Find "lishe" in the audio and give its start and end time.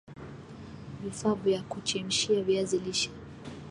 2.79-3.11